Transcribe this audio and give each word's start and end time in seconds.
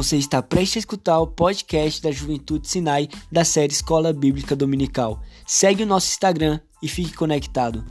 Você 0.00 0.16
está 0.16 0.42
prestes 0.42 0.76
a 0.76 0.78
escutar 0.78 1.18
o 1.18 1.26
podcast 1.26 2.00
da 2.00 2.10
Juventude 2.10 2.66
Sinai 2.66 3.06
da 3.30 3.44
série 3.44 3.70
Escola 3.70 4.14
Bíblica 4.14 4.56
Dominical. 4.56 5.22
Segue 5.46 5.82
o 5.82 5.86
nosso 5.86 6.08
Instagram 6.08 6.58
e 6.82 6.88
fique 6.88 7.12
conectado. 7.12 7.84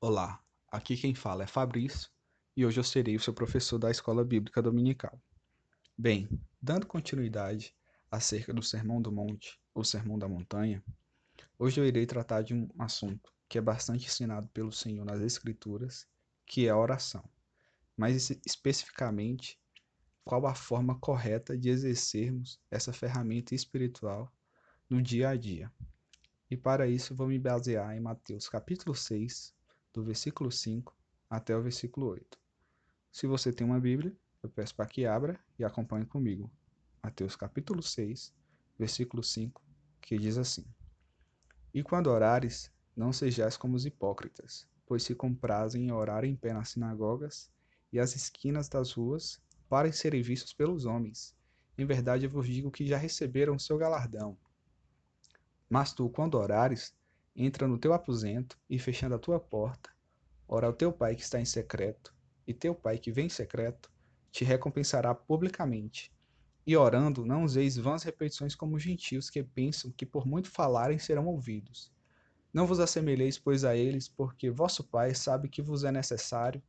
Olá, 0.00 0.42
aqui 0.66 0.96
quem 0.96 1.14
fala 1.14 1.44
é 1.44 1.46
Fabrício 1.46 2.10
e 2.56 2.66
hoje 2.66 2.80
eu 2.80 2.82
serei 2.82 3.14
o 3.14 3.20
seu 3.20 3.32
professor 3.32 3.78
da 3.78 3.88
Escola 3.88 4.24
Bíblica 4.24 4.60
Dominical. 4.60 5.16
Bem, 5.96 6.28
dando 6.60 6.88
continuidade 6.88 7.72
acerca 8.10 8.52
do 8.52 8.64
Sermão 8.64 9.00
do 9.00 9.12
Monte, 9.12 9.60
ou 9.72 9.84
Sermão 9.84 10.18
da 10.18 10.28
Montanha, 10.28 10.82
hoje 11.56 11.80
eu 11.80 11.86
irei 11.86 12.04
tratar 12.04 12.42
de 12.42 12.52
um 12.52 12.68
assunto 12.80 13.32
que 13.48 13.58
é 13.58 13.60
bastante 13.60 14.06
ensinado 14.06 14.48
pelo 14.48 14.72
Senhor 14.72 15.04
nas 15.04 15.20
Escrituras 15.20 16.10
que 16.46 16.66
é 16.66 16.70
a 16.70 16.76
oração, 16.76 17.24
mas 17.96 18.30
especificamente 18.44 19.58
qual 20.24 20.46
a 20.46 20.54
forma 20.54 20.98
correta 20.98 21.56
de 21.56 21.68
exercermos 21.68 22.60
essa 22.70 22.92
ferramenta 22.92 23.54
espiritual 23.54 24.32
no 24.88 25.02
dia 25.02 25.30
a 25.30 25.36
dia. 25.36 25.72
E 26.50 26.56
para 26.56 26.86
isso 26.86 27.14
vou 27.14 27.26
me 27.26 27.38
basear 27.38 27.96
em 27.96 28.00
Mateus 28.00 28.48
capítulo 28.48 28.94
6, 28.94 29.54
do 29.92 30.04
versículo 30.04 30.52
5 30.52 30.94
até 31.28 31.56
o 31.56 31.62
versículo 31.62 32.08
8. 32.08 32.38
Se 33.10 33.26
você 33.26 33.52
tem 33.52 33.66
uma 33.66 33.80
Bíblia, 33.80 34.14
eu 34.42 34.48
peço 34.48 34.74
para 34.74 34.86
que 34.86 35.06
abra 35.06 35.38
e 35.58 35.64
acompanhe 35.64 36.04
comigo. 36.04 36.50
Mateus 37.02 37.36
capítulo 37.36 37.82
6, 37.82 38.34
versículo 38.78 39.22
5, 39.22 39.62
que 40.00 40.18
diz 40.18 40.36
assim: 40.36 40.64
E 41.72 41.82
quando 41.82 42.08
orares, 42.08 42.70
não 42.94 43.12
sejais 43.12 43.56
como 43.56 43.76
os 43.76 43.86
hipócritas, 43.86 44.66
pois 44.92 45.04
se 45.04 45.14
comprazem 45.14 45.86
em 45.86 45.90
orar 45.90 46.22
em 46.22 46.36
pé 46.36 46.52
nas 46.52 46.68
sinagogas 46.68 47.50
e 47.90 47.98
às 47.98 48.14
esquinas 48.14 48.68
das 48.68 48.92
ruas, 48.92 49.40
para 49.66 49.90
serem 49.90 50.20
vistos 50.20 50.52
pelos 50.52 50.84
homens. 50.84 51.34
Em 51.78 51.86
verdade 51.86 52.26
eu 52.26 52.30
vos 52.30 52.46
digo 52.46 52.70
que 52.70 52.86
já 52.86 52.98
receberam 52.98 53.56
o 53.56 53.58
seu 53.58 53.78
galardão. 53.78 54.36
Mas 55.66 55.94
tu, 55.94 56.10
quando 56.10 56.34
orares, 56.34 56.94
entra 57.34 57.66
no 57.66 57.78
teu 57.78 57.94
aposento 57.94 58.58
e 58.68 58.78
fechando 58.78 59.14
a 59.14 59.18
tua 59.18 59.40
porta, 59.40 59.88
ora 60.46 60.66
ao 60.66 60.74
teu 60.74 60.92
pai 60.92 61.16
que 61.16 61.22
está 61.22 61.40
em 61.40 61.46
secreto, 61.46 62.14
e 62.46 62.52
teu 62.52 62.74
pai 62.74 62.98
que 62.98 63.10
vem 63.10 63.24
em 63.24 63.30
secreto 63.30 63.90
te 64.30 64.44
recompensará 64.44 65.14
publicamente. 65.14 66.12
E 66.66 66.76
orando, 66.76 67.24
não 67.24 67.44
useis 67.44 67.78
vãs 67.78 68.02
repetições 68.02 68.54
como 68.54 68.78
gentios 68.78 69.30
que 69.30 69.42
pensam 69.42 69.90
que 69.90 70.04
por 70.04 70.26
muito 70.26 70.50
falarem 70.50 70.98
serão 70.98 71.28
ouvidos. 71.28 71.90
Não 72.52 72.66
vos 72.66 72.80
assemelheis, 72.80 73.38
pois, 73.38 73.64
a 73.64 73.74
eles, 73.74 74.08
porque 74.08 74.50
vosso 74.50 74.84
Pai 74.84 75.14
sabe 75.14 75.48
que 75.48 75.62
vos 75.62 75.84
é 75.84 75.90
necessário, 75.90 76.62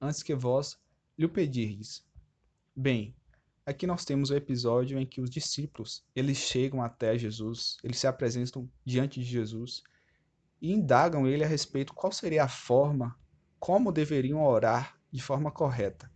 antes 0.00 0.22
que 0.22 0.34
vós 0.34 0.76
lhe 1.16 1.28
pedirdes. 1.28 2.04
Bem, 2.74 3.14
aqui 3.64 3.86
nós 3.86 4.04
temos 4.04 4.30
o 4.30 4.34
episódio 4.34 4.98
em 4.98 5.06
que 5.06 5.20
os 5.20 5.30
discípulos, 5.30 6.04
eles 6.14 6.38
chegam 6.38 6.82
até 6.82 7.16
Jesus, 7.16 7.76
eles 7.84 7.98
se 7.98 8.06
apresentam 8.06 8.68
diante 8.84 9.20
de 9.20 9.26
Jesus 9.26 9.82
e 10.60 10.72
indagam 10.72 11.26
ele 11.26 11.44
a 11.44 11.48
respeito 11.48 11.94
qual 11.94 12.12
seria 12.12 12.44
a 12.44 12.48
forma, 12.48 13.16
como 13.60 13.92
deveriam 13.92 14.44
orar 14.44 14.98
de 15.10 15.22
forma 15.22 15.52
correta. 15.52 16.10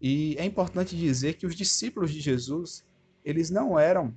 E 0.00 0.36
é 0.38 0.44
importante 0.44 0.96
dizer 0.96 1.34
que 1.34 1.46
os 1.46 1.54
discípulos 1.54 2.12
de 2.12 2.20
Jesus, 2.20 2.84
eles 3.24 3.48
não 3.48 3.78
eram 3.78 4.14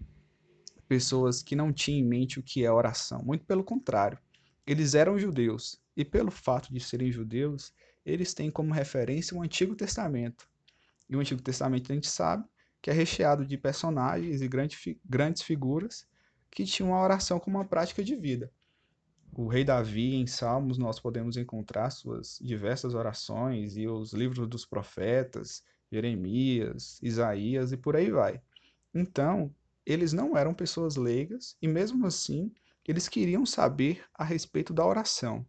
pessoas 0.87 1.43
que 1.43 1.55
não 1.55 1.71
tinham 1.71 1.99
em 1.99 2.07
mente 2.07 2.39
o 2.39 2.43
que 2.43 2.63
é 2.63 2.71
oração. 2.71 3.21
Muito 3.23 3.45
pelo 3.45 3.63
contrário, 3.63 4.17
eles 4.65 4.95
eram 4.95 5.19
judeus 5.19 5.79
e, 5.95 6.03
pelo 6.03 6.31
fato 6.31 6.73
de 6.73 6.79
serem 6.79 7.11
judeus, 7.11 7.73
eles 8.05 8.33
têm 8.33 8.49
como 8.49 8.73
referência 8.73 9.35
o 9.35 9.41
Antigo 9.41 9.75
Testamento. 9.75 10.47
E 11.09 11.15
o 11.15 11.19
Antigo 11.19 11.41
Testamento 11.41 11.91
a 11.91 11.95
gente 11.95 12.07
sabe 12.07 12.45
que 12.81 12.89
é 12.89 12.93
recheado 12.93 13.45
de 13.45 13.57
personagens 13.57 14.41
e 14.41 14.47
grandes, 14.47 14.79
grandes 15.05 15.41
figuras 15.41 16.07
que 16.49 16.65
tinham 16.65 16.93
a 16.93 17.03
oração 17.03 17.39
como 17.39 17.57
uma 17.57 17.65
prática 17.65 18.03
de 18.03 18.15
vida. 18.15 18.51
O 19.33 19.47
rei 19.47 19.63
Davi, 19.63 20.15
em 20.15 20.25
Salmos, 20.25 20.77
nós 20.77 20.99
podemos 20.99 21.37
encontrar 21.37 21.89
suas 21.89 22.39
diversas 22.41 22.93
orações 22.93 23.77
e 23.77 23.87
os 23.87 24.13
livros 24.13 24.47
dos 24.47 24.65
profetas, 24.65 25.63
Jeremias, 25.91 26.99
Isaías 27.01 27.71
e 27.71 27.77
por 27.77 27.95
aí 27.95 28.09
vai. 28.09 28.41
Então, 28.93 29.53
eles 29.87 30.11
não 30.11 30.37
eram 30.37 30.53
pessoas 30.53 30.97
leigas 30.97 31.55
e, 31.61 31.67
mesmo 31.67 32.05
assim, 32.05 32.51
eles 32.85 33.07
queriam 33.07 33.45
saber 33.45 34.03
a 34.13 34.21
respeito 34.21 34.73
da 34.73 34.85
oração. 34.85 35.47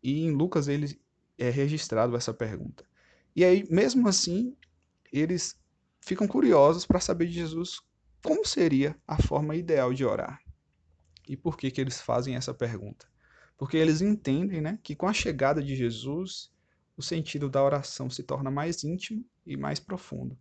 E 0.00 0.20
em 0.20 0.30
Lucas 0.30 0.68
ele 0.68 1.00
é 1.36 1.50
registrado 1.50 2.14
essa 2.16 2.32
pergunta. 2.32 2.86
E 3.34 3.44
aí, 3.44 3.66
mesmo 3.68 4.06
assim, 4.06 4.56
eles 5.12 5.60
ficam 6.00 6.28
curiosos 6.28 6.86
para 6.86 7.00
saber 7.00 7.26
de 7.26 7.32
Jesus 7.32 7.80
como 8.22 8.46
seria 8.46 8.96
a 9.04 9.20
forma 9.20 9.56
ideal 9.56 9.92
de 9.92 10.04
orar. 10.04 10.40
E 11.28 11.36
por 11.36 11.56
que, 11.56 11.68
que 11.68 11.80
eles 11.80 12.00
fazem 12.00 12.36
essa 12.36 12.54
pergunta? 12.54 13.08
Porque 13.58 13.76
eles 13.76 14.00
entendem 14.00 14.60
né, 14.60 14.78
que 14.80 14.94
com 14.94 15.08
a 15.08 15.12
chegada 15.12 15.60
de 15.60 15.74
Jesus, 15.74 16.52
o 16.96 17.02
sentido 17.02 17.50
da 17.50 17.62
oração 17.62 18.08
se 18.08 18.22
torna 18.22 18.48
mais 18.48 18.84
íntimo 18.84 19.24
e 19.44 19.56
mais 19.56 19.80
profundo. 19.80 20.38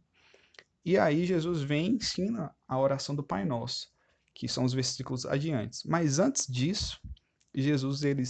E 0.84 0.98
aí 0.98 1.26
Jesus 1.26 1.62
vem 1.62 1.86
e 1.86 1.96
ensina 1.96 2.56
a 2.68 2.80
oração 2.80 3.16
do 3.16 3.24
Pai 3.24 3.46
Nosso, 3.46 3.92
que 4.34 4.48
são 4.48 4.64
os 4.64 4.74
versículos 4.74 5.26
adiantes. 5.26 5.84
Mas 5.84 6.18
antes 6.18 6.48
disso, 6.48 7.00
Jesus 7.54 8.04
ele, 8.04 8.24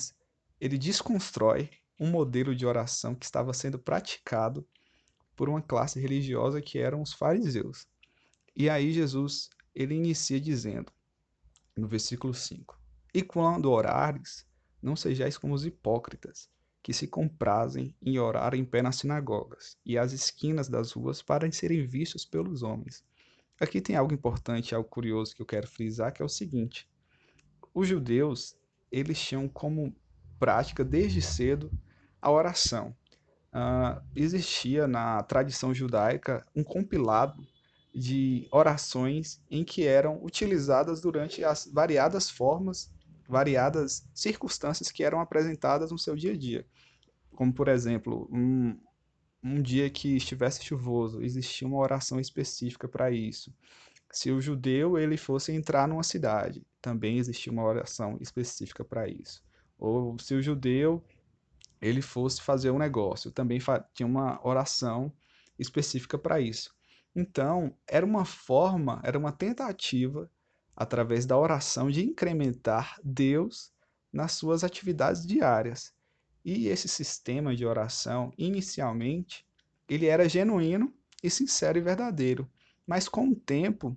ele 0.59 0.78
desconstrói 0.78 1.69
um 2.00 2.09
modelo 2.09 2.56
de 2.56 2.66
oração 2.66 3.16
que 3.16 3.25
estava 3.25 3.53
sendo 3.53 3.79
praticado 3.79 4.67
por 5.35 5.47
uma 5.47 5.62
classe 5.62 6.00
religiosa 6.00 6.62
que 6.62 6.78
eram 6.78 7.01
os 7.01 7.13
fariseus. 7.13 7.88
E 8.56 8.69
aí 8.69 8.91
Jesus 8.91 9.50
ele 9.73 9.95
inicia 9.95 10.39
dizendo, 10.39 10.91
no 11.75 11.88
versículo 11.88 12.33
5: 12.33 12.78
E 13.13 13.22
quando 13.22 13.72
orares, 13.72 14.45
não 14.81 14.95
sejais 14.95 15.38
como 15.38 15.53
os 15.53 15.66
hipócritas, 15.66 16.50
que 16.84 16.94
se 16.94 17.08
comprazem 17.08 17.96
em 18.02 18.18
orar 18.18 18.56
em 18.56 18.66
pé 18.66 18.81
nas 18.81 18.97
sinagogas 18.97 19.78
e 19.86 19.97
às 19.97 20.12
esquinas 20.12 20.68
das 20.68 20.92
ruas 20.92 21.22
para 21.22 21.52
serem 21.52 21.86
vistos 21.86 22.25
pelos 22.25 22.64
homens. 22.64 23.03
Aqui 23.59 23.80
tem 23.80 23.96
algo 23.96 24.14
importante, 24.14 24.74
algo 24.74 24.90
curioso 24.90 25.36
que 25.36 25.42
eu 25.42 25.46
quero 25.46 25.68
frisar, 25.68 26.12
que 26.12 26.22
é 26.22 26.25
o 26.25 26.30
seguinte: 26.30 26.90
os 27.74 27.88
judeus 27.88 28.56
eles 28.92 29.19
tinham 29.19 29.47
como 29.47 29.96
prática 30.40 30.84
desde 30.84 31.22
cedo 31.22 31.72
a 32.22 32.31
oração. 32.31 32.96
Uh, 33.53 34.02
existia 34.16 34.88
na 34.88 35.22
tradição 35.24 35.74
judaica 35.74 36.46
um 36.56 36.63
compilado 36.63 37.46
de 37.94 38.48
orações 38.50 39.42
em 39.50 39.63
que 39.63 39.86
eram 39.86 40.24
utilizadas 40.24 41.02
durante 41.02 41.44
as 41.44 41.68
variadas 41.68 42.30
formas 42.30 42.90
variadas 43.31 44.06
circunstâncias 44.14 44.92
que 44.92 45.03
eram 45.03 45.22
apresentadas 45.22 45.90
no 45.90 45.97
seu 45.97 46.16
dia 46.16 46.34
a 46.34 46.38
dia. 46.38 46.68
Como, 47.34 47.53
por 47.53 47.69
exemplo, 47.69 48.30
um, 48.31 48.78
um 49.42 49.62
dia 49.62 49.90
que 49.90 50.18
estivesse 50.18 50.64
chuvoso, 50.64 51.24
existia 51.24 51.68
uma 51.68 51.78
oração 51.78 52.19
específica 52.19 52.88
para 52.88 53.09
isso. 53.09 53.52
Se 54.12 54.30
o 54.30 54.42
judeu 54.42 54.97
ele 54.97 55.16
fosse 55.16 55.53
entrar 55.53 55.88
numa 55.88 56.03
cidade, 56.03 56.68
também 56.81 57.18
existia 57.18 57.52
uma 57.52 57.64
oração 57.64 58.18
específica 58.19 58.84
para 58.84 59.08
isso. 59.08 59.42
Ou 59.80 60.19
se 60.19 60.36
o 60.36 60.42
judeu 60.42 61.02
ele 61.81 62.02
fosse 62.02 62.42
fazer 62.42 62.69
um 62.69 62.78
negócio, 62.78 63.31
também 63.31 63.59
tinha 63.94 64.06
uma 64.06 64.46
oração 64.46 65.12
específica 65.58 66.18
para 66.18 66.42
isso. 66.42 66.75
Então, 67.16 67.74
era 67.88 68.06
uma 68.06 68.25
forma, 68.25 69.02
era 69.03 69.18
uma 69.18 69.31
tentativa 69.31 70.30
através 70.75 71.25
da 71.25 71.37
oração, 71.37 71.89
de 71.89 72.03
incrementar 72.03 72.99
Deus 73.03 73.71
nas 74.12 74.33
suas 74.33 74.63
atividades 74.63 75.25
diárias. 75.25 75.94
E 76.44 76.68
esse 76.68 76.88
sistema 76.88 77.56
de 77.56 77.65
oração, 77.65 78.33
inicialmente, 78.38 79.45
ele 79.88 80.07
era 80.07 80.27
genuíno 80.27 80.94
e 81.23 81.29
sincero 81.29 81.77
e 81.77 81.81
verdadeiro. 81.81 82.50
Mas 82.85 83.07
com 83.07 83.29
o 83.29 83.35
tempo, 83.35 83.95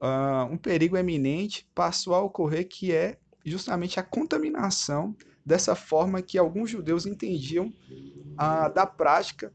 uh, 0.00 0.50
um 0.50 0.56
perigo 0.56 0.96
eminente 0.96 1.68
passou 1.74 2.14
a 2.14 2.22
ocorrer 2.22 2.66
que 2.66 2.92
é 2.92 3.18
justamente 3.44 4.00
a 4.00 4.02
contaminação 4.02 5.14
dessa 5.44 5.76
forma 5.76 6.22
que 6.22 6.38
alguns 6.38 6.70
judeus 6.70 7.06
entendiam 7.06 7.66
uh, 7.68 8.72
da 8.74 8.86
prática 8.86 9.52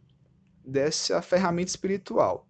dessa 0.63 1.21
ferramenta 1.21 1.69
espiritual. 1.69 2.47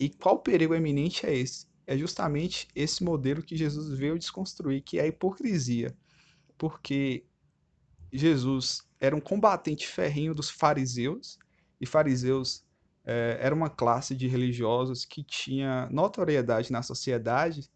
E 0.00 0.08
qual 0.08 0.38
perigo 0.38 0.74
eminente 0.74 1.26
é 1.26 1.36
esse? 1.36 1.66
É 1.86 1.96
justamente 1.96 2.68
esse 2.74 3.04
modelo 3.04 3.42
que 3.42 3.56
Jesus 3.56 3.96
veio 3.98 4.18
desconstruir, 4.18 4.82
que 4.82 4.98
é 4.98 5.02
a 5.02 5.06
hipocrisia. 5.06 5.96
Porque 6.56 7.24
Jesus 8.12 8.86
era 9.00 9.14
um 9.14 9.20
combatente 9.20 9.86
ferrinho 9.86 10.34
dos 10.34 10.48
fariseus, 10.48 11.38
e 11.80 11.86
fariseus 11.86 12.64
é, 13.04 13.38
era 13.40 13.54
uma 13.54 13.68
classe 13.68 14.14
de 14.14 14.26
religiosos 14.26 15.04
que 15.04 15.22
tinha 15.22 15.88
notoriedade 15.90 16.72
na 16.72 16.82
sociedade, 16.82 17.68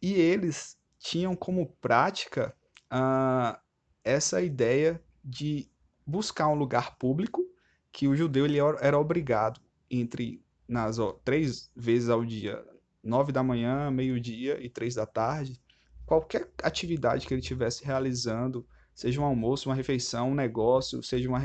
e 0.00 0.12
eles 0.14 0.78
tinham 0.98 1.34
como 1.34 1.66
prática 1.80 2.54
uh, 2.92 3.58
essa 4.04 4.40
ideia 4.42 5.02
de 5.24 5.68
buscar 6.06 6.48
um 6.48 6.54
lugar 6.54 6.96
público 6.96 7.44
que 7.92 8.06
o 8.06 8.16
judeu 8.16 8.44
ele 8.44 8.58
era 8.80 8.98
obrigado 8.98 9.60
entre 9.90 10.42
nas 10.68 10.98
ó, 10.98 11.12
três 11.24 11.70
vezes 11.74 12.08
ao 12.08 12.24
dia, 12.24 12.64
nove 13.02 13.32
da 13.32 13.42
manhã, 13.42 13.90
meio-dia 13.90 14.58
e 14.64 14.68
três 14.68 14.94
da 14.94 15.06
tarde, 15.06 15.60
qualquer 16.06 16.50
atividade 16.62 17.26
que 17.26 17.32
ele 17.32 17.40
estivesse 17.40 17.84
realizando, 17.84 18.66
seja 18.94 19.20
um 19.20 19.24
almoço, 19.24 19.68
uma 19.68 19.74
refeição, 19.74 20.30
um 20.30 20.34
negócio, 20.34 21.02
seja 21.02 21.28
uma, 21.28 21.40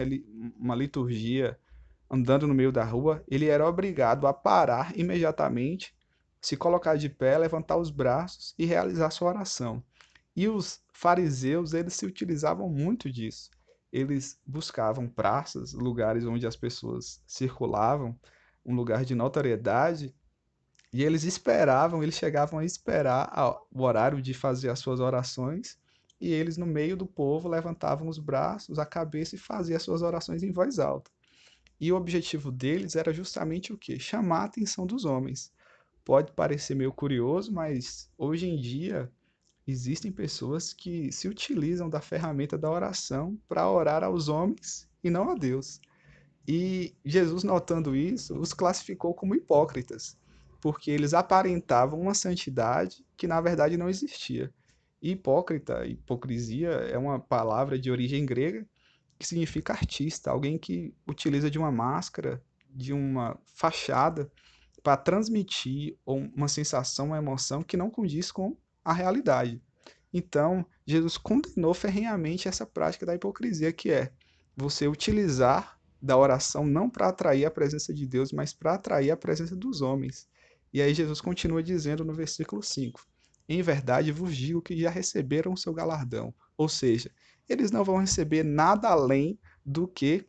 uma 0.57 0.75
liturgia, 0.75 1.57
andando 2.09 2.47
no 2.47 2.53
meio 2.53 2.71
da 2.71 2.83
rua, 2.83 3.23
ele 3.27 3.47
era 3.47 3.67
obrigado 3.67 4.27
a 4.27 4.33
parar 4.33 4.97
imediatamente, 4.97 5.95
se 6.41 6.55
colocar 6.55 6.95
de 6.95 7.09
pé, 7.09 7.37
levantar 7.37 7.77
os 7.77 7.89
braços 7.89 8.53
e 8.57 8.65
realizar 8.65 9.09
sua 9.09 9.29
oração. 9.29 9.83
E 10.35 10.47
os 10.47 10.81
fariseus, 10.91 11.73
eles 11.73 11.93
se 11.93 12.05
utilizavam 12.05 12.69
muito 12.69 13.11
disso. 13.11 13.49
Eles 13.91 14.39
buscavam 14.45 15.07
praças, 15.07 15.73
lugares 15.73 16.25
onde 16.25 16.45
as 16.45 16.55
pessoas 16.55 17.21
circulavam, 17.25 18.19
um 18.65 18.75
lugar 18.75 19.05
de 19.05 19.15
notoriedade, 19.15 20.13
e 20.95 21.03
eles 21.03 21.25
esperavam, 21.25 22.01
eles 22.01 22.15
chegavam 22.15 22.57
a 22.57 22.63
esperar 22.63 23.29
o 23.69 23.83
horário 23.83 24.21
de 24.21 24.33
fazer 24.33 24.69
as 24.69 24.79
suas 24.79 25.01
orações, 25.01 25.77
e 26.21 26.31
eles 26.31 26.55
no 26.55 26.65
meio 26.65 26.95
do 26.95 27.05
povo 27.05 27.49
levantavam 27.49 28.07
os 28.07 28.17
braços, 28.17 28.79
a 28.79 28.85
cabeça 28.85 29.35
e 29.35 29.37
faziam 29.37 29.75
as 29.75 29.83
suas 29.83 30.01
orações 30.01 30.41
em 30.41 30.53
voz 30.53 30.79
alta. 30.79 31.11
E 31.81 31.91
o 31.91 31.97
objetivo 31.97 32.49
deles 32.49 32.95
era 32.95 33.11
justamente 33.11 33.73
o 33.73 33.77
quê? 33.77 33.99
Chamar 33.99 34.43
a 34.43 34.45
atenção 34.45 34.85
dos 34.85 35.03
homens. 35.03 35.51
Pode 36.05 36.31
parecer 36.31 36.75
meio 36.75 36.93
curioso, 36.93 37.51
mas 37.51 38.09
hoje 38.17 38.47
em 38.47 38.55
dia 38.55 39.11
existem 39.67 40.13
pessoas 40.13 40.71
que 40.71 41.11
se 41.11 41.27
utilizam 41.27 41.89
da 41.89 41.99
ferramenta 41.99 42.57
da 42.57 42.71
oração 42.71 43.37
para 43.49 43.69
orar 43.69 44.01
aos 44.01 44.29
homens 44.29 44.87
e 45.03 45.09
não 45.09 45.29
a 45.29 45.35
Deus. 45.35 45.81
E 46.47 46.95
Jesus, 47.03 47.43
notando 47.43 47.93
isso, 47.93 48.39
os 48.39 48.53
classificou 48.53 49.13
como 49.13 49.35
hipócritas, 49.35 50.17
porque 50.65 50.89
eles 50.89 51.13
aparentavam 51.13 52.01
uma 52.01 52.15
santidade 52.15 53.05
que 53.15 53.27
na 53.27 53.39
verdade 53.39 53.77
não 53.77 53.87
existia. 53.87 54.51
E 54.99 55.11
hipócrita, 55.11 55.85
hipocrisia, 55.85 56.71
é 56.71 56.97
uma 56.97 57.19
palavra 57.19 57.77
de 57.77 57.91
origem 57.91 58.25
grega 58.25 58.65
que 59.19 59.27
significa 59.27 59.73
artista, 59.73 60.31
alguém 60.31 60.57
que 60.57 60.91
utiliza 61.07 61.51
de 61.51 61.59
uma 61.59 61.71
máscara, 61.71 62.41
de 62.67 62.93
uma 62.93 63.37
fachada, 63.45 64.27
para 64.81 64.97
transmitir 64.97 65.99
uma 66.03 66.47
sensação, 66.47 67.09
uma 67.09 67.19
emoção 67.19 67.61
que 67.61 67.77
não 67.77 67.91
condiz 67.91 68.31
com 68.31 68.57
a 68.83 68.91
realidade. 68.91 69.61
Então, 70.11 70.65
Jesus 70.83 71.15
condenou 71.15 71.75
ferrenhamente 71.75 72.47
essa 72.47 72.65
prática 72.65 73.05
da 73.05 73.13
hipocrisia, 73.13 73.71
que 73.71 73.91
é 73.91 74.11
você 74.57 74.87
utilizar 74.87 75.79
da 76.01 76.17
oração 76.17 76.65
não 76.65 76.89
para 76.89 77.09
atrair 77.09 77.45
a 77.45 77.51
presença 77.51 77.93
de 77.93 78.07
Deus, 78.07 78.31
mas 78.31 78.51
para 78.51 78.73
atrair 78.73 79.11
a 79.11 79.17
presença 79.17 79.55
dos 79.55 79.81
homens. 79.81 80.27
E 80.73 80.81
aí 80.81 80.93
Jesus 80.93 81.21
continua 81.21 81.63
dizendo 81.63 82.03
no 82.03 82.13
versículo 82.13 82.61
5: 82.61 83.05
Em 83.47 83.61
verdade 83.61 84.11
vos 84.11 84.35
digo 84.35 84.61
que 84.61 84.79
já 84.79 84.89
receberam 84.89 85.53
o 85.53 85.57
seu 85.57 85.73
galardão. 85.73 86.33
Ou 86.57 86.69
seja, 86.69 87.11
eles 87.47 87.71
não 87.71 87.83
vão 87.83 87.97
receber 87.97 88.43
nada 88.43 88.89
além 88.89 89.39
do 89.65 89.87
que 89.87 90.25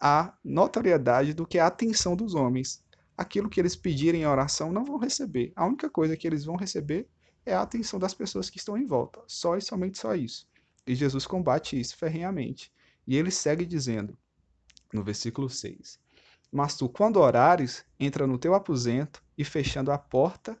a 0.00 0.36
notoriedade, 0.44 1.34
do 1.34 1.46
que 1.46 1.58
a 1.58 1.66
atenção 1.66 2.16
dos 2.16 2.34
homens. 2.34 2.82
Aquilo 3.16 3.48
que 3.48 3.60
eles 3.60 3.76
pedirem 3.76 4.22
em 4.22 4.26
oração 4.26 4.72
não 4.72 4.84
vão 4.84 4.98
receber. 4.98 5.52
A 5.54 5.64
única 5.64 5.88
coisa 5.88 6.16
que 6.16 6.26
eles 6.26 6.44
vão 6.44 6.56
receber 6.56 7.08
é 7.46 7.54
a 7.54 7.62
atenção 7.62 7.98
das 7.98 8.12
pessoas 8.12 8.50
que 8.50 8.58
estão 8.58 8.76
em 8.76 8.86
volta. 8.86 9.22
Só 9.26 9.56
e 9.56 9.62
somente 9.62 9.98
só 9.98 10.14
isso. 10.14 10.46
E 10.86 10.94
Jesus 10.94 11.26
combate 11.26 11.78
isso 11.78 11.96
ferrenhamente. 11.96 12.72
E 13.06 13.16
ele 13.16 13.30
segue 13.30 13.64
dizendo: 13.64 14.16
no 14.92 15.02
versículo 15.02 15.48
6. 15.48 15.98
Mas 16.52 16.76
tu, 16.76 16.88
quando 16.88 17.16
orares, 17.16 17.84
entra 17.98 18.26
no 18.26 18.38
teu 18.38 18.54
aposento 18.54 19.23
e 19.36 19.44
fechando 19.44 19.90
a 19.90 19.98
porta, 19.98 20.58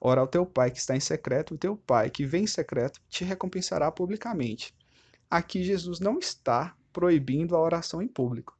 ora 0.00 0.20
ao 0.20 0.26
teu 0.26 0.46
pai 0.46 0.70
que 0.70 0.78
está 0.78 0.96
em 0.96 1.00
secreto, 1.00 1.54
o 1.54 1.58
teu 1.58 1.76
pai 1.76 2.10
que 2.10 2.24
vem 2.24 2.44
em 2.44 2.46
secreto 2.46 3.00
te 3.08 3.24
recompensará 3.24 3.90
publicamente. 3.90 4.74
Aqui 5.30 5.62
Jesus 5.62 6.00
não 6.00 6.18
está 6.18 6.74
proibindo 6.92 7.54
a 7.54 7.60
oração 7.60 8.02
em 8.02 8.08
público. 8.08 8.58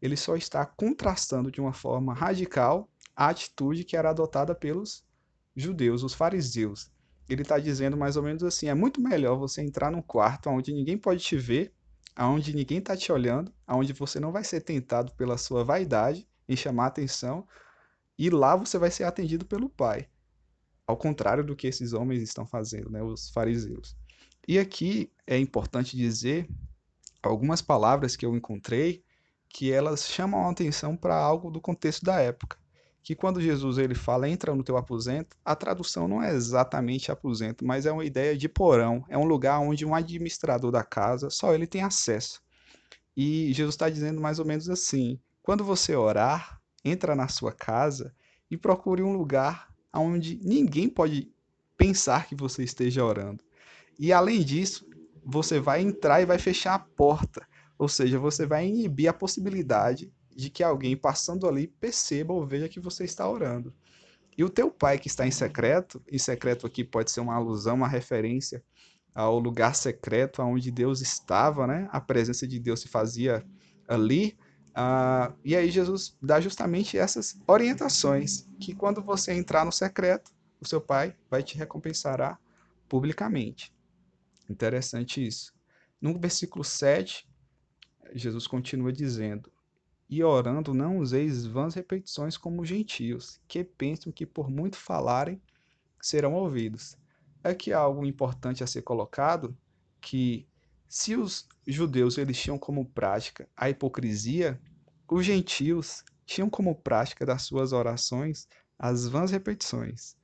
Ele 0.00 0.16
só 0.16 0.36
está 0.36 0.64
contrastando 0.64 1.50
de 1.50 1.60
uma 1.60 1.72
forma 1.72 2.14
radical 2.14 2.88
a 3.14 3.28
atitude 3.28 3.84
que 3.84 3.96
era 3.96 4.10
adotada 4.10 4.54
pelos 4.54 5.04
judeus, 5.54 6.02
os 6.02 6.14
fariseus. 6.14 6.90
Ele 7.28 7.42
está 7.42 7.58
dizendo 7.58 7.96
mais 7.96 8.16
ou 8.16 8.22
menos 8.22 8.42
assim: 8.44 8.68
é 8.68 8.74
muito 8.74 9.00
melhor 9.00 9.36
você 9.36 9.62
entrar 9.62 9.90
num 9.90 10.02
quarto 10.02 10.48
onde 10.48 10.72
ninguém 10.72 10.96
pode 10.96 11.22
te 11.22 11.36
ver 11.36 11.74
aonde 12.16 12.56
ninguém 12.56 12.78
está 12.78 12.96
te 12.96 13.12
olhando, 13.12 13.52
aonde 13.66 13.92
você 13.92 14.18
não 14.18 14.32
vai 14.32 14.42
ser 14.42 14.62
tentado 14.62 15.12
pela 15.12 15.36
sua 15.36 15.62
vaidade 15.62 16.26
em 16.48 16.56
chamar 16.56 16.86
atenção, 16.86 17.46
e 18.18 18.30
lá 18.30 18.56
você 18.56 18.78
vai 18.78 18.90
ser 18.90 19.04
atendido 19.04 19.44
pelo 19.44 19.68
Pai. 19.68 20.08
Ao 20.86 20.96
contrário 20.96 21.44
do 21.44 21.56
que 21.56 21.66
esses 21.66 21.92
homens 21.92 22.22
estão 22.22 22.46
fazendo, 22.46 22.90
né, 22.90 23.02
os 23.02 23.30
fariseus. 23.30 23.96
E 24.46 24.58
aqui 24.58 25.10
é 25.26 25.36
importante 25.38 25.96
dizer 25.96 26.48
algumas 27.22 27.60
palavras 27.60 28.14
que 28.14 28.24
eu 28.24 28.36
encontrei 28.36 29.02
que 29.48 29.72
elas 29.72 30.06
chamam 30.06 30.46
a 30.46 30.50
atenção 30.50 30.96
para 30.96 31.16
algo 31.16 31.50
do 31.50 31.60
contexto 31.60 32.04
da 32.04 32.20
época 32.20 32.56
que 33.06 33.14
quando 33.14 33.40
Jesus 33.40 33.78
ele 33.78 33.94
fala 33.94 34.28
entra 34.28 34.52
no 34.52 34.64
teu 34.64 34.76
aposento, 34.76 35.36
a 35.44 35.54
tradução 35.54 36.08
não 36.08 36.20
é 36.20 36.34
exatamente 36.34 37.12
aposento, 37.12 37.64
mas 37.64 37.86
é 37.86 37.92
uma 37.92 38.04
ideia 38.04 38.36
de 38.36 38.48
porão, 38.48 39.04
é 39.08 39.16
um 39.16 39.24
lugar 39.24 39.60
onde 39.60 39.86
um 39.86 39.94
administrador 39.94 40.72
da 40.72 40.82
casa 40.82 41.30
só 41.30 41.54
ele 41.54 41.68
tem 41.68 41.82
acesso. 41.82 42.42
E 43.16 43.52
Jesus 43.52 43.76
está 43.76 43.88
dizendo 43.88 44.20
mais 44.20 44.40
ou 44.40 44.44
menos 44.44 44.68
assim: 44.68 45.20
quando 45.40 45.62
você 45.62 45.94
orar, 45.94 46.55
entra 46.88 47.14
na 47.14 47.28
sua 47.28 47.52
casa 47.52 48.14
e 48.50 48.56
procure 48.56 49.02
um 49.02 49.16
lugar 49.16 49.68
onde 49.92 50.38
ninguém 50.42 50.88
pode 50.88 51.30
pensar 51.76 52.26
que 52.26 52.34
você 52.34 52.62
esteja 52.62 53.04
orando. 53.04 53.42
E 53.98 54.12
além 54.12 54.42
disso, 54.42 54.86
você 55.24 55.58
vai 55.58 55.82
entrar 55.82 56.20
e 56.20 56.26
vai 56.26 56.38
fechar 56.38 56.74
a 56.74 56.78
porta, 56.78 57.46
ou 57.78 57.88
seja, 57.88 58.18
você 58.18 58.46
vai 58.46 58.66
inibir 58.66 59.08
a 59.08 59.12
possibilidade 59.12 60.12
de 60.34 60.50
que 60.50 60.62
alguém 60.62 60.96
passando 60.96 61.48
ali 61.48 61.66
perceba 61.66 62.32
ou 62.32 62.46
veja 62.46 62.68
que 62.68 62.78
você 62.78 63.04
está 63.04 63.28
orando. 63.28 63.74
E 64.36 64.44
o 64.44 64.50
teu 64.50 64.70
pai 64.70 64.98
que 64.98 65.08
está 65.08 65.26
em 65.26 65.30
secreto, 65.30 66.02
e 66.10 66.18
secreto 66.18 66.66
aqui 66.66 66.84
pode 66.84 67.10
ser 67.10 67.20
uma 67.20 67.34
alusão, 67.34 67.76
uma 67.76 67.88
referência 67.88 68.62
ao 69.14 69.38
lugar 69.38 69.74
secreto 69.74 70.42
onde 70.42 70.70
Deus 70.70 71.00
estava, 71.00 71.66
né? 71.66 71.88
A 71.90 72.00
presença 72.00 72.46
de 72.46 72.60
Deus 72.60 72.80
se 72.80 72.88
fazia 72.88 73.42
ali. 73.88 74.36
Uh, 74.76 75.34
e 75.42 75.56
aí 75.56 75.70
Jesus 75.70 76.14
dá 76.20 76.38
justamente 76.38 76.98
essas 76.98 77.40
orientações, 77.46 78.46
que 78.60 78.74
quando 78.74 79.00
você 79.00 79.32
entrar 79.32 79.64
no 79.64 79.72
secreto, 79.72 80.30
o 80.60 80.68
seu 80.68 80.80
pai 80.80 81.16
vai 81.30 81.42
te 81.42 81.56
recompensar 81.56 82.38
publicamente. 82.86 83.72
Interessante 84.50 85.26
isso. 85.26 85.54
No 85.98 86.18
versículo 86.18 86.62
7, 86.62 87.26
Jesus 88.12 88.46
continua 88.46 88.92
dizendo: 88.92 89.50
e 90.08 90.22
orando, 90.22 90.72
não 90.72 90.98
useis 90.98 91.46
vãs 91.46 91.74
repetições 91.74 92.36
como 92.36 92.62
os 92.62 92.68
gentios, 92.68 93.40
que 93.48 93.64
pensam 93.64 94.12
que 94.12 94.24
por 94.24 94.48
muito 94.50 94.76
falarem 94.76 95.40
serão 96.00 96.34
ouvidos. 96.34 96.96
Aqui 97.42 97.72
há 97.72 97.78
algo 97.78 98.04
importante 98.04 98.62
a 98.62 98.66
ser 98.66 98.82
colocado, 98.82 99.56
que 100.00 100.46
se 100.88 101.16
os 101.16 101.48
judeus 101.66 102.18
eles 102.18 102.38
tinham 102.38 102.58
como 102.58 102.84
prática 102.84 103.48
a 103.56 103.68
hipocrisia, 103.68 104.60
os 105.08 105.24
gentios 105.24 106.04
tinham 106.24 106.50
como 106.50 106.74
prática 106.74 107.24
das 107.24 107.42
suas 107.42 107.72
orações 107.72 108.48
as 108.78 109.08
vãs 109.08 109.30
repetições. 109.30 110.16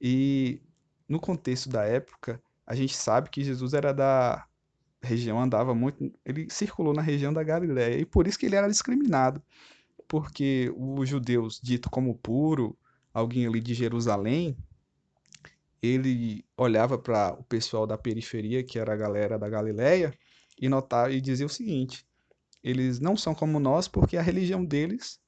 E 0.00 0.60
no 1.08 1.20
contexto 1.20 1.68
da 1.68 1.84
época, 1.84 2.42
a 2.66 2.74
gente 2.74 2.96
sabe 2.96 3.30
que 3.30 3.44
Jesus 3.44 3.74
era 3.74 3.92
da 3.92 4.46
região 5.02 5.40
andava 5.40 5.74
muito, 5.74 6.12
ele 6.24 6.48
circulou 6.50 6.92
na 6.92 7.02
região 7.02 7.32
da 7.32 7.42
Galiléia 7.42 7.98
e 7.98 8.04
por 8.04 8.26
isso 8.26 8.38
que 8.38 8.46
ele 8.46 8.56
era 8.56 8.68
discriminado, 8.68 9.42
porque 10.06 10.72
os 10.76 11.08
judeus 11.08 11.58
dito 11.62 11.88
como 11.88 12.14
puro, 12.18 12.76
alguém 13.12 13.46
ali 13.46 13.60
de 13.60 13.72
Jerusalém, 13.74 14.56
ele 15.82 16.44
olhava 16.56 16.98
para 16.98 17.34
o 17.34 17.44
pessoal 17.44 17.86
da 17.86 17.96
periferia, 17.96 18.62
que 18.62 18.78
era 18.78 18.92
a 18.92 18.96
galera 18.96 19.38
da 19.38 19.48
Galiléia, 19.48 20.12
e 20.60 20.68
notava 20.68 21.10
e 21.10 21.20
dizia 21.20 21.46
o 21.46 21.50
seguinte: 21.50 22.06
eles 22.62 23.00
não 23.00 23.16
são 23.16 23.34
como 23.34 23.58
nós 23.58 23.88
porque 23.88 24.16
a 24.16 24.22
religião 24.22 24.64
deles 24.64 25.18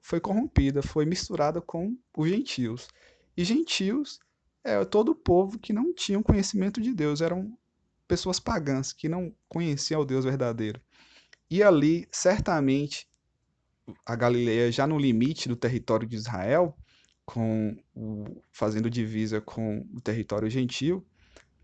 foi 0.00 0.20
corrompida, 0.20 0.82
foi 0.82 1.04
misturada 1.04 1.60
com 1.60 1.96
os 2.16 2.28
gentios. 2.28 2.88
E 3.36 3.44
gentios 3.44 4.18
é 4.64 4.84
todo 4.84 5.10
o 5.10 5.14
povo 5.14 5.58
que 5.58 5.72
não 5.72 5.94
tinha 5.94 6.22
conhecimento 6.22 6.80
de 6.80 6.94
Deus, 6.94 7.20
eram 7.20 7.56
pessoas 8.08 8.40
pagãs 8.40 8.92
que 8.92 9.08
não 9.08 9.34
conheciam 9.48 10.00
o 10.00 10.04
Deus 10.04 10.24
verdadeiro. 10.24 10.80
E 11.50 11.62
ali, 11.62 12.08
certamente, 12.10 13.08
a 14.04 14.16
Galileia 14.16 14.70
já 14.72 14.86
no 14.86 14.98
limite 14.98 15.48
do 15.48 15.56
território 15.56 16.06
de 16.06 16.16
Israel, 16.16 16.76
com 17.32 17.74
o, 17.94 18.42
fazendo 18.52 18.90
divisa 18.90 19.40
com 19.40 19.86
o 19.94 20.00
território 20.02 20.50
gentil, 20.50 21.02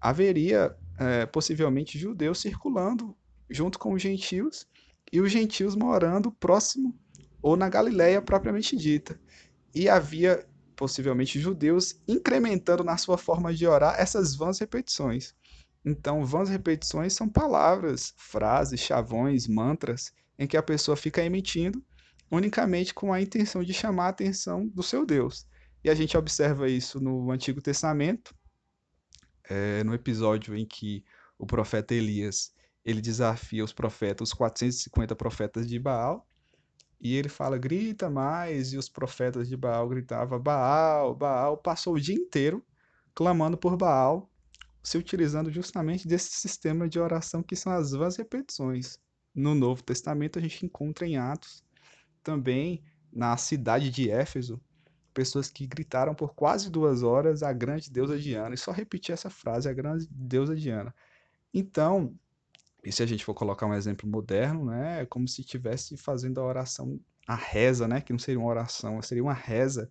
haveria 0.00 0.75
é, 0.98 1.26
possivelmente 1.26 1.98
judeus 1.98 2.40
circulando 2.40 3.14
junto 3.50 3.78
com 3.78 3.92
os 3.92 4.00
gentios 4.00 4.66
e 5.12 5.20
os 5.20 5.30
gentios 5.30 5.76
morando 5.76 6.32
próximo 6.32 6.98
ou 7.42 7.54
na 7.54 7.68
Galiléia 7.68 8.22
propriamente 8.22 8.76
dita. 8.76 9.20
E 9.75 9.90
havia 9.90 10.48
possivelmente 10.75 11.38
judeus 11.38 12.00
incrementando 12.08 12.82
na 12.82 12.96
sua 12.96 13.18
forma 13.18 13.52
de 13.52 13.66
orar 13.66 13.94
essas 14.00 14.34
vãs 14.34 14.58
repetições. 14.58 15.34
Então, 15.84 16.25
vãs 16.25 16.48
repetições 16.48 17.12
são 17.12 17.28
palavras, 17.28 18.14
frases, 18.16 18.80
chavões, 18.80 19.46
mantras 19.46 20.14
em 20.38 20.46
que 20.46 20.56
a 20.56 20.62
pessoa 20.62 20.96
fica 20.96 21.22
emitindo 21.22 21.84
unicamente 22.30 22.94
com 22.94 23.12
a 23.12 23.20
intenção 23.20 23.62
de 23.62 23.75
chamar 23.75 24.06
a 24.06 24.08
atenção 24.08 24.66
do 24.66 24.82
seu 24.82 25.04
Deus. 25.04 25.46
E 25.82 25.90
a 25.90 25.94
gente 25.94 26.16
observa 26.16 26.68
isso 26.68 27.00
no 27.00 27.30
Antigo 27.30 27.61
Testamento, 27.61 28.35
é, 29.49 29.82
no 29.85 29.94
episódio 29.94 30.56
em 30.56 30.66
que 30.66 31.04
o 31.38 31.47
profeta 31.47 31.94
Elias 31.94 32.52
ele 32.85 33.00
desafia 33.00 33.64
os 33.64 33.73
profetas, 33.73 34.28
os 34.28 34.35
450 34.35 35.14
profetas 35.14 35.68
de 35.68 35.78
Baal, 35.78 36.26
e 37.00 37.14
ele 37.14 37.28
fala, 37.28 37.56
grita 37.56 38.11
mais, 38.11 38.73
e 38.73 38.78
os 38.78 38.88
profetas 38.88 39.49
de 39.49 39.56
Baal 39.56 39.88
gritavam, 39.88 40.40
Baal, 40.40 41.14
Baal, 41.14 41.56
passou 41.56 41.94
o 41.94 42.00
dia 42.00 42.14
inteiro 42.14 42.64
clamando 43.14 43.56
por 43.56 43.76
Baal, 43.76 44.30
se 44.82 44.97
utilizando 44.97 45.50
justamente 45.50 46.08
desse 46.08 46.30
sistema 46.30 46.88
de 46.88 46.99
oração 46.99 47.42
que 47.42 47.54
são 47.54 47.73
as 47.73 47.92
vãs 47.92 48.16
repetições. 48.16 48.99
No 49.35 49.54
Novo 49.54 49.82
Testamento 49.82 50.38
a 50.38 50.42
gente 50.42 50.64
encontra 50.64 51.06
em 51.06 51.16
Atos 51.16 51.62
também 52.23 52.82
na 53.12 53.37
cidade 53.37 53.90
de 53.90 54.11
Éfeso 54.11 54.61
pessoas 55.18 55.50
que 55.50 55.66
gritaram 55.66 56.14
por 56.14 56.32
quase 56.32 56.70
duas 56.70 57.02
horas 57.02 57.42
a 57.42 57.52
grande 57.52 57.90
deusa 57.90 58.16
Diana 58.16 58.54
e 58.54 58.58
só 58.58 58.70
repetir 58.70 59.12
essa 59.12 59.28
frase 59.28 59.68
a 59.68 59.72
grande 59.72 60.06
deusa 60.08 60.54
Diana. 60.54 60.94
Então, 61.52 62.14
e 62.84 62.92
se 62.92 63.02
a 63.02 63.06
gente 63.06 63.25
for 63.25 63.34
colocar 63.34 63.66
um 63.66 63.75
exemplo 63.75 64.08
moderno, 64.08 64.66
né, 64.66 65.02
é 65.02 65.06
como 65.06 65.26
se 65.26 65.40
estivesse 65.40 65.96
fazendo 65.96 66.40
a 66.40 66.44
oração, 66.44 67.00
a 67.26 67.34
reza, 67.34 67.88
né, 67.88 68.00
que 68.00 68.12
não 68.12 68.18
seria 68.20 68.38
uma 68.38 68.48
oração, 68.48 69.02
seria 69.02 69.25
uma 69.25 69.32
reza 69.32 69.90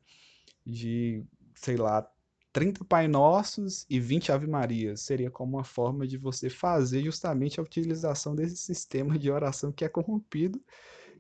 de, 0.66 1.22
sei 1.56 1.76
lá, 1.76 2.10
30 2.54 2.86
Pai 2.86 3.10
Nossos 3.10 3.86
e 3.90 4.00
20 4.00 4.32
Ave 4.32 4.48
Marias. 4.48 5.02
Seria 5.02 5.30
como 5.30 5.58
uma 5.58 5.66
forma 5.66 6.08
de 6.08 6.18
você 6.18 6.50
fazer 6.50 7.04
justamente 7.04 7.60
a 7.60 7.64
utilização 7.64 8.34
desse 8.34 8.56
sistema 8.56 9.20
de 9.20 9.30
oração 9.30 9.74
que 9.74 9.84
é 9.84 9.90
corrompido, 9.90 10.64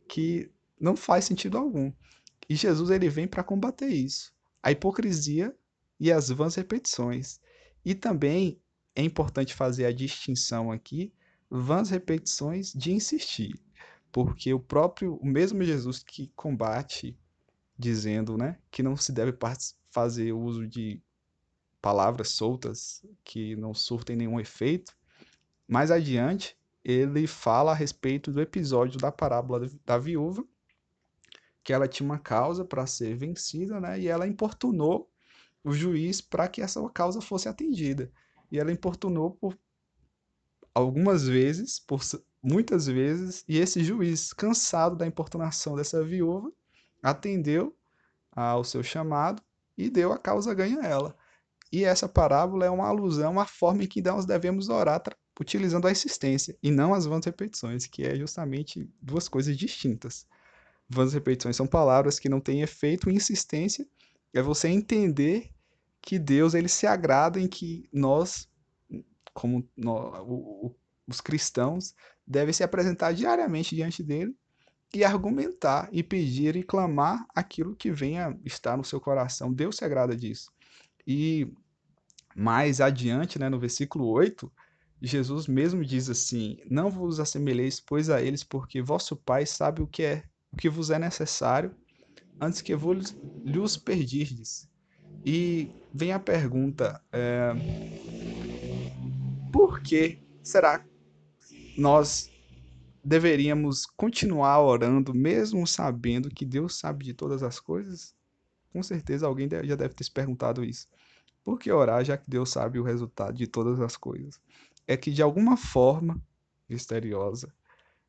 que 0.08 0.50
não 0.80 0.96
faz 0.96 1.26
sentido 1.26 1.58
algum. 1.58 1.92
E 2.50 2.56
Jesus 2.56 2.90
ele 2.90 3.10
vem 3.10 3.28
para 3.28 3.44
combater 3.44 3.88
isso. 3.88 4.34
A 4.62 4.72
hipocrisia 4.72 5.56
e 6.00 6.12
as 6.12 6.30
vãs 6.30 6.56
repetições. 6.56 7.40
E 7.84 7.94
também 7.94 8.62
é 8.96 9.02
importante 9.02 9.54
fazer 9.54 9.86
a 9.86 9.92
distinção 9.92 10.72
aqui, 10.72 11.14
vãs 11.50 11.90
repetições 11.90 12.74
de 12.74 12.92
insistir. 12.92 13.60
Porque 14.12 14.54
o 14.54 14.60
próprio, 14.60 15.16
o 15.16 15.26
mesmo 15.26 15.64
Jesus 15.64 16.02
que 16.02 16.32
combate 16.36 17.18
dizendo, 17.78 18.38
né, 18.38 18.58
que 18.72 18.82
não 18.82 18.96
se 18.96 19.12
deve 19.12 19.38
fazer 19.92 20.34
uso 20.34 20.68
de 20.68 21.00
palavras 21.82 22.30
soltas 22.30 23.06
que 23.24 23.56
não 23.56 23.74
surtem 23.74 24.16
nenhum 24.16 24.40
efeito. 24.40 24.98
Mais 25.68 25.92
adiante, 25.92 26.58
ele 26.84 27.28
fala 27.28 27.72
a 27.72 27.76
respeito 27.76 28.32
do 28.32 28.42
episódio 28.42 29.00
da 29.00 29.12
parábola 29.12 29.70
da 29.86 29.98
viúva, 29.98 30.44
que 31.68 31.74
ela 31.74 31.86
tinha 31.86 32.08
uma 32.08 32.18
causa 32.18 32.64
para 32.64 32.88
ser 32.88 33.14
vencida, 33.18 33.78
né? 33.82 34.00
E 34.00 34.08
ela 34.08 34.26
importunou 34.26 35.12
o 35.62 35.74
juiz 35.74 36.22
para 36.22 36.48
que 36.48 36.62
essa 36.62 36.82
causa 36.92 37.20
fosse 37.20 37.50
atendida. 37.50 38.10
E 38.50 38.58
ela 38.58 38.72
importunou 38.72 39.32
por 39.32 39.60
algumas 40.74 41.28
vezes, 41.28 41.78
por 41.78 42.00
muitas 42.42 42.88
vezes, 42.88 43.44
e 43.50 43.58
esse 43.58 43.84
juiz, 43.84 44.32
cansado 44.32 44.96
da 44.96 45.06
importunação 45.06 45.76
dessa 45.76 46.02
viúva, 46.02 46.54
atendeu 47.04 47.76
ao 48.32 48.64
seu 48.64 48.82
chamado 48.82 49.44
e 49.78 49.90
deu 49.90 50.14
a 50.14 50.18
causa 50.18 50.54
ganha 50.54 50.80
a 50.80 50.86
ela. 50.86 51.18
E 51.70 51.84
essa 51.84 52.08
parábola 52.08 52.66
é 52.66 52.70
uma 52.70 52.88
alusão 52.88 53.42
à 53.42 53.46
forma 53.46 53.84
em 53.84 53.88
que 53.88 54.02
nós 54.02 54.26
devemos 54.26 54.70
orar 54.70 55.04
utilizando 55.38 55.86
a 55.86 55.92
existência 55.92 56.58
e 56.64 56.72
não 56.72 56.94
as 56.94 57.06
vãs 57.06 57.26
repetições, 57.26 57.86
que 57.86 58.04
é 58.06 58.16
justamente 58.16 58.90
duas 59.02 59.28
coisas 59.28 59.58
distintas. 59.58 60.26
Vãs 60.90 61.14
repetições 61.14 61.56
são 61.56 61.68
palavras 61.68 62.20
que 62.20 62.30
não 62.30 62.40
têm 62.40 62.62
efeito 62.62 63.10
insistência. 63.10 63.86
É 64.34 64.42
você 64.42 64.68
entender 64.70 65.52
que 66.02 66.18
Deus 66.18 66.54
ele 66.54 66.70
se 66.70 66.88
agrada 66.88 67.40
em 67.40 67.48
que 67.48 67.90
nós, 67.92 68.50
como 69.34 69.68
nós, 69.76 70.14
os 71.08 71.20
cristãos, 71.20 71.94
devem 72.26 72.54
se 72.54 72.64
apresentar 72.64 73.14
diariamente 73.14 73.76
diante 73.76 74.02
dele 74.02 74.36
e 74.94 75.04
argumentar 75.04 75.90
e 75.92 76.02
pedir 76.02 76.56
e 76.56 76.64
clamar 76.64 77.26
aquilo 77.36 77.76
que 77.76 77.92
venha 77.92 78.38
estar 78.46 78.78
no 78.78 78.84
seu 78.84 79.02
coração. 79.02 79.52
Deus 79.52 79.78
se 79.78 79.84
agrada 79.84 80.16
disso. 80.16 80.52
E 81.06 81.52
mais 82.36 82.80
adiante, 82.80 83.38
né, 83.38 83.50
no 83.50 83.60
versículo 83.60 84.08
8, 84.08 84.52
Jesus 85.02 85.48
mesmo 85.48 85.84
diz 85.84 86.10
assim: 86.10 86.58
Não 86.70 86.90
vos 86.90 87.20
assemelheis, 87.20 87.80
pois, 87.80 88.10
a 88.10 88.22
eles, 88.22 88.44
porque 88.44 88.82
vosso 88.82 89.16
Pai 89.16 89.46
sabe 89.46 89.82
o 89.82 89.88
que 89.88 90.04
é 90.04 90.24
que 90.58 90.70
vos 90.70 90.90
é 90.90 91.00
necessário 91.00 91.76
antes 92.40 92.62
que 92.62 92.76
vos 92.76 93.16
lhes 93.44 93.78
perdirdes. 93.78 94.70
E 95.26 95.72
vem 95.94 96.12
a 96.12 96.20
pergunta: 96.20 97.02
é, 97.12 97.54
por 99.52 99.82
que 99.82 100.20
será 100.44 100.86
nós 101.78 102.32
deveríamos 103.04 103.86
continuar 103.86 104.62
orando 104.62 105.14
mesmo 105.14 105.66
sabendo 105.66 106.30
que 106.30 106.46
Deus 106.46 106.76
sabe 106.78 107.06
de 107.06 107.14
todas 107.14 107.44
as 107.44 107.60
coisas? 107.60 108.16
Com 108.72 108.84
certeza 108.84 109.26
alguém 109.26 109.50
já 109.64 109.76
deve 109.76 109.94
ter 109.94 110.04
se 110.04 110.12
perguntado 110.12 110.64
isso. 110.64 110.88
Por 111.44 111.58
que 111.58 111.72
orar 111.72 112.04
já 112.04 112.18
que 112.18 112.30
Deus 112.30 112.50
sabe 112.50 112.80
o 112.80 112.84
resultado 112.84 113.34
de 113.38 113.48
todas 113.48 113.80
as 113.80 113.96
coisas? 113.96 114.40
É 114.86 114.98
que 114.98 115.12
de 115.12 115.22
alguma 115.22 115.56
forma 115.56 116.22
misteriosa, 116.70 117.54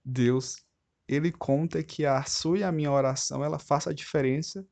Deus 0.05 0.65
ele 1.09 1.33
conta 1.33 1.83
que 1.83 2.05
a 2.05 2.23
sua 2.25 2.59
e 2.59 2.63
a 2.63 2.71
minha 2.71 2.93
oração 2.93 3.43
ela 3.43 3.59
faça 3.59 3.91
a 3.91 3.95
diferença, 3.95 4.65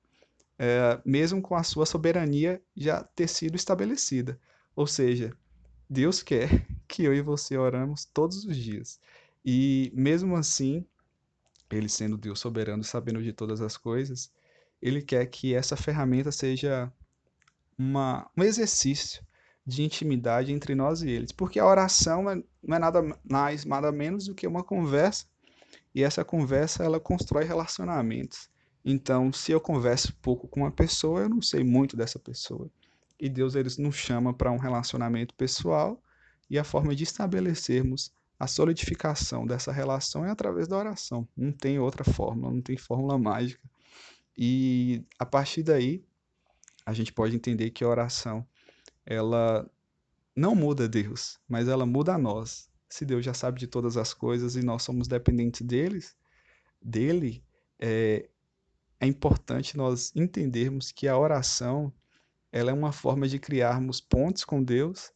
é, 0.58 1.00
mesmo 1.04 1.40
com 1.40 1.54
a 1.54 1.62
sua 1.62 1.86
soberania 1.86 2.62
já 2.76 3.02
ter 3.02 3.26
sido 3.28 3.56
estabelecida. 3.56 4.38
Ou 4.74 4.86
seja, 4.86 5.32
Deus 5.88 6.22
quer 6.22 6.66
que 6.86 7.02
eu 7.04 7.14
e 7.14 7.22
você 7.22 7.56
oramos 7.56 8.04
todos 8.04 8.44
os 8.44 8.56
dias. 8.56 9.00
E 9.44 9.90
mesmo 9.94 10.36
assim, 10.36 10.84
ele 11.70 11.88
sendo 11.88 12.18
Deus 12.18 12.38
soberano, 12.38 12.84
sabendo 12.84 13.22
de 13.22 13.32
todas 13.32 13.62
as 13.62 13.76
coisas, 13.76 14.30
ele 14.82 15.00
quer 15.00 15.24
que 15.26 15.54
essa 15.54 15.76
ferramenta 15.76 16.30
seja 16.30 16.92
uma, 17.78 18.28
um 18.36 18.42
exercício 18.42 19.24
de 19.66 19.82
intimidade 19.82 20.52
entre 20.52 20.74
nós 20.74 21.02
e 21.02 21.08
eles. 21.08 21.32
Porque 21.32 21.58
a 21.58 21.66
oração 21.66 22.28
é, 22.28 22.42
não 22.62 22.76
é 22.76 22.78
nada 22.78 23.02
mais, 23.24 23.64
nada 23.64 23.90
menos 23.90 24.26
do 24.26 24.34
que 24.34 24.46
uma 24.46 24.62
conversa 24.62 25.26
e 25.96 26.02
essa 26.02 26.22
conversa 26.22 26.84
ela 26.84 27.00
constrói 27.00 27.44
relacionamentos. 27.44 28.50
Então, 28.84 29.32
se 29.32 29.50
eu 29.50 29.58
converso 29.58 30.14
pouco 30.20 30.46
com 30.46 30.60
uma 30.60 30.70
pessoa, 30.70 31.22
eu 31.22 31.28
não 31.30 31.40
sei 31.40 31.64
muito 31.64 31.96
dessa 31.96 32.18
pessoa. 32.18 32.70
E 33.18 33.30
Deus 33.30 33.54
ele 33.54 33.70
nos 33.78 33.96
chama 33.96 34.34
para 34.34 34.52
um 34.52 34.58
relacionamento 34.58 35.34
pessoal 35.34 35.98
e 36.50 36.58
a 36.58 36.64
forma 36.64 36.94
de 36.94 37.02
estabelecermos 37.02 38.12
a 38.38 38.46
solidificação 38.46 39.46
dessa 39.46 39.72
relação 39.72 40.22
é 40.22 40.30
através 40.30 40.68
da 40.68 40.76
oração. 40.76 41.26
Não 41.34 41.50
tem 41.50 41.78
outra 41.78 42.04
fórmula, 42.04 42.52
não 42.52 42.60
tem 42.60 42.76
fórmula 42.76 43.18
mágica. 43.18 43.66
E 44.36 45.02
a 45.18 45.24
partir 45.24 45.62
daí, 45.62 46.04
a 46.84 46.92
gente 46.92 47.10
pode 47.10 47.34
entender 47.34 47.70
que 47.70 47.82
a 47.82 47.88
oração 47.88 48.46
ela 49.06 49.66
não 50.36 50.54
muda 50.54 50.86
Deus, 50.86 51.38
mas 51.48 51.68
ela 51.68 51.86
muda 51.86 52.12
a 52.12 52.18
nós 52.18 52.68
se 52.88 53.04
Deus 53.04 53.24
já 53.24 53.34
sabe 53.34 53.58
de 53.58 53.66
todas 53.66 53.96
as 53.96 54.14
coisas 54.14 54.56
e 54.56 54.62
nós 54.62 54.82
somos 54.82 55.08
dependentes 55.08 55.62
deles, 55.62 56.16
dele, 56.80 57.44
é, 57.78 58.28
é 59.00 59.06
importante 59.06 59.76
nós 59.76 60.12
entendermos 60.14 60.92
que 60.92 61.08
a 61.08 61.18
oração 61.18 61.92
ela 62.52 62.70
é 62.70 62.74
uma 62.74 62.92
forma 62.92 63.28
de 63.28 63.38
criarmos 63.38 64.00
pontes 64.00 64.44
com 64.44 64.62
Deus, 64.62 65.12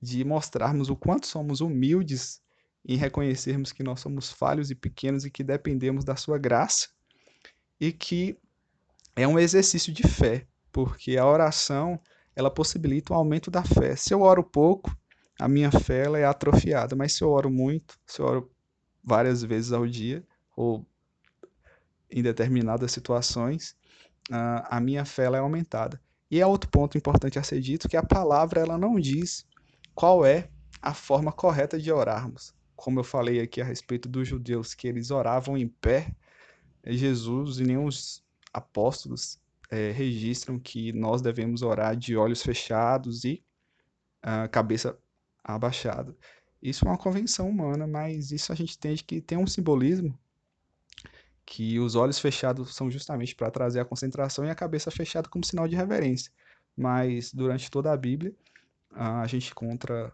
de 0.00 0.24
mostrarmos 0.24 0.88
o 0.88 0.96
quanto 0.96 1.26
somos 1.26 1.60
humildes 1.60 2.42
em 2.84 2.96
reconhecermos 2.96 3.72
que 3.72 3.82
nós 3.82 4.00
somos 4.00 4.32
falhos 4.32 4.70
e 4.70 4.74
pequenos 4.74 5.24
e 5.24 5.30
que 5.30 5.44
dependemos 5.44 6.04
da 6.04 6.16
sua 6.16 6.38
graça 6.38 6.88
e 7.78 7.92
que 7.92 8.36
é 9.14 9.28
um 9.28 9.38
exercício 9.38 9.92
de 9.92 10.02
fé, 10.02 10.46
porque 10.72 11.16
a 11.16 11.26
oração 11.26 12.00
ela 12.34 12.50
possibilita 12.50 13.12
o 13.12 13.16
aumento 13.16 13.50
da 13.50 13.62
fé. 13.62 13.94
Se 13.96 14.14
eu 14.14 14.22
oro 14.22 14.42
pouco, 14.42 14.96
a 15.40 15.48
minha 15.48 15.70
fé 15.70 16.04
ela 16.04 16.18
é 16.18 16.24
atrofiada. 16.24 16.94
Mas 16.94 17.14
se 17.14 17.24
eu 17.24 17.30
oro 17.30 17.50
muito, 17.50 17.98
se 18.06 18.20
eu 18.20 18.26
oro 18.26 18.52
várias 19.02 19.42
vezes 19.42 19.72
ao 19.72 19.86
dia, 19.86 20.22
ou 20.54 20.86
em 22.10 22.22
determinadas 22.22 22.92
situações, 22.92 23.74
a 24.30 24.78
minha 24.80 25.04
fé 25.04 25.24
ela 25.24 25.38
é 25.38 25.40
aumentada. 25.40 26.00
E 26.30 26.40
é 26.40 26.46
outro 26.46 26.70
ponto 26.70 26.98
importante 26.98 27.38
a 27.38 27.42
ser 27.42 27.60
dito, 27.60 27.88
que 27.88 27.96
a 27.96 28.02
palavra 28.02 28.60
ela 28.60 28.76
não 28.76 29.00
diz 29.00 29.46
qual 29.94 30.24
é 30.24 30.48
a 30.82 30.94
forma 30.94 31.32
correta 31.32 31.78
de 31.78 31.90
orarmos. 31.90 32.54
como 32.76 33.00
eu 33.00 33.04
falei 33.04 33.40
aqui 33.40 33.60
a 33.60 33.64
respeito 33.64 34.08
dos 34.08 34.26
judeus, 34.26 34.72
que 34.72 34.88
eles 34.88 35.10
oravam 35.10 35.56
em 35.56 35.68
pé, 35.68 36.14
Jesus 36.86 37.60
e 37.60 37.64
nem 37.64 37.76
os 37.76 38.24
apóstolos 38.54 39.38
é, 39.70 39.90
registram 39.90 40.58
que 40.58 40.90
nós 40.92 41.20
devemos 41.20 41.60
orar 41.60 41.94
de 41.94 42.16
olhos 42.16 42.42
fechados 42.42 43.22
e 43.24 43.44
a 44.22 44.48
cabeça 44.48 44.98
abaixada. 45.44 46.16
Isso 46.62 46.84
é 46.86 46.88
uma 46.88 46.98
convenção 46.98 47.48
humana, 47.48 47.86
mas 47.86 48.32
isso 48.32 48.52
a 48.52 48.54
gente 48.54 48.76
entende 48.76 49.04
que 49.04 49.20
tem 49.20 49.38
um 49.38 49.46
simbolismo 49.46 50.18
que 51.46 51.80
os 51.80 51.96
olhos 51.96 52.18
fechados 52.18 52.74
são 52.74 52.90
justamente 52.90 53.34
para 53.34 53.50
trazer 53.50 53.80
a 53.80 53.84
concentração 53.84 54.44
e 54.44 54.50
a 54.50 54.54
cabeça 54.54 54.90
fechada 54.90 55.28
como 55.28 55.44
sinal 55.44 55.66
de 55.66 55.74
reverência. 55.74 56.30
Mas 56.76 57.32
durante 57.34 57.70
toda 57.70 57.92
a 57.92 57.96
Bíblia, 57.96 58.32
a 58.92 59.26
gente 59.26 59.50
encontra 59.50 60.12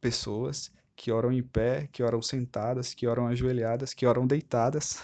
pessoas 0.00 0.72
que 0.96 1.12
oram 1.12 1.32
em 1.32 1.42
pé, 1.42 1.88
que 1.92 2.02
oram 2.02 2.20
sentadas, 2.20 2.92
que 2.92 3.06
oram 3.06 3.26
ajoelhadas, 3.26 3.94
que 3.94 4.06
oram 4.06 4.26
deitadas. 4.26 5.02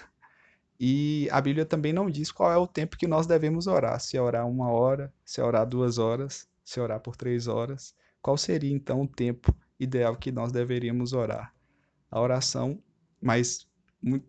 E 0.79 1.29
a 1.31 1.41
Bíblia 1.41 1.65
também 1.67 1.93
não 1.93 2.11
diz 2.11 2.33
qual 2.33 2.51
é 2.51 2.57
o 2.57 2.67
tempo 2.67 2.97
que 2.97 3.07
nós 3.07 3.27
devemos 3.27 3.67
orar. 3.67 4.01
Se 4.01 4.17
é 4.17 4.23
orar 4.23 4.49
uma 4.49 4.71
hora, 4.71 5.13
se 5.25 5.41
é 5.41 5.45
orar 5.45 5.67
duas 5.67 5.99
horas, 5.99 6.49
se 6.65 6.81
é 6.81 6.83
orar 6.83 7.01
por 7.01 7.17
três 7.17 7.47
horas. 7.47 7.95
Qual 8.23 8.37
seria 8.37 8.73
então 8.73 9.03
o 9.03 9.09
tempo 9.09 9.55
ideal 9.79 10.17
que 10.17 10.31
nós 10.31 10.53
deveríamos 10.53 11.13
orar? 11.13 11.55
A 12.11 12.21
oração, 12.21 12.83
mas 13.21 13.67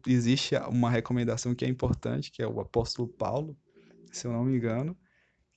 existe 0.07 0.55
uma 0.69 0.89
recomendação 0.89 1.55
que 1.55 1.65
é 1.65 1.67
importante, 1.67 2.31
que 2.31 2.41
é 2.41 2.47
o 2.47 2.59
apóstolo 2.59 3.07
Paulo, 3.07 3.57
se 4.11 4.27
eu 4.27 4.31
não 4.31 4.43
me 4.43 4.55
engano, 4.55 4.95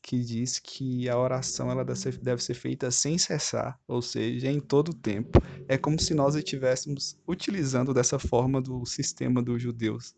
que 0.02 0.20
diz 0.20 0.58
que 0.58 1.08
a 1.08 1.18
oração 1.18 1.70
ela 1.70 1.84
deve 1.84 2.42
ser 2.42 2.54
feita 2.54 2.90
sem 2.90 3.16
cessar, 3.16 3.80
ou 3.88 4.02
seja, 4.02 4.50
em 4.50 4.60
todo 4.60 4.90
o 4.90 4.94
tempo. 4.94 5.40
É 5.66 5.78
como 5.78 5.98
se 5.98 6.12
nós 6.12 6.34
estivéssemos 6.34 7.16
utilizando 7.26 7.94
dessa 7.94 8.18
forma 8.18 8.60
do 8.60 8.84
sistema 8.84 9.42
dos 9.42 9.62
judeus, 9.62 10.14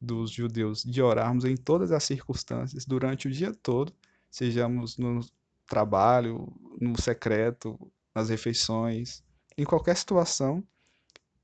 dos 0.00 0.30
judeus, 0.30 0.82
de 0.82 1.02
orarmos 1.02 1.44
em 1.44 1.54
todas 1.54 1.92
as 1.92 2.04
circunstâncias, 2.04 2.86
durante 2.86 3.28
o 3.28 3.30
dia 3.30 3.52
todo, 3.62 3.92
sejamos 4.30 4.96
no 4.96 5.20
trabalho, 5.66 6.52
no 6.80 7.00
secreto, 7.00 7.78
nas 8.14 8.28
refeições, 8.28 9.22
em 9.56 9.64
qualquer 9.64 9.96
situação, 9.96 10.62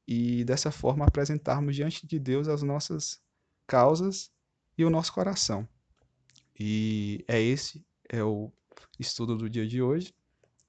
e 0.07 0.45
dessa 0.45 0.71
forma 0.71 1.07
apresentarmos 1.07 1.77
diante 1.77 2.07
de 2.07 2.19
Deus 2.19 2.49
as 2.49 2.63
nossas 2.63 3.21
causas 3.67 4.31
e 4.77 4.85
o 4.85 4.91
nosso 4.91 5.13
coração. 5.13 5.67
E 6.59 7.25
é 7.29 7.41
esse 7.41 7.85
é 8.09 8.23
o 8.23 8.53
estudo 8.99 9.37
do 9.37 9.49
dia 9.49 9.67
de 9.67 9.81
hoje. 9.81 10.15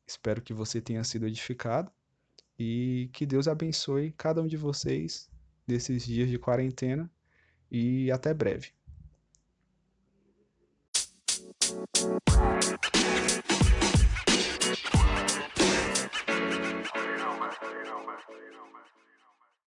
Espero 0.06 0.42
que 0.42 0.54
você 0.54 0.82
tenha 0.82 1.04
sido 1.04 1.28
edificado 1.28 1.92
e 2.58 3.10
que 3.14 3.26
Deus 3.26 3.48
abençoe 3.48 4.14
cada 4.18 4.42
um 4.42 4.48
de 4.48 4.58
vocês 4.58 5.30
nesses 5.68 6.06
dias 6.06 6.30
de 6.30 6.38
quarentena 6.38 7.12
e 7.72 8.12
até 8.12 8.34
breve. 8.34 8.72